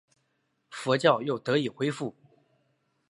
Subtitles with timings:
[0.71, 2.15] 佛教又得以恢复。